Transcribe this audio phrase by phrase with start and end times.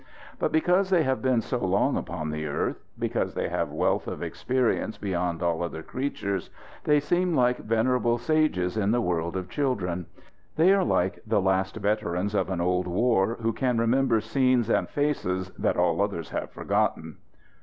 [0.39, 4.23] But because they have been so long upon the earth, because they have wealth of
[4.23, 6.49] experience beyond all other creatures,
[6.85, 10.07] they seem like venerable sages in a world of children.
[10.55, 14.89] They are like the last veterans of an old war, who can remember scenes and
[14.89, 17.17] faces that all others have forgotten.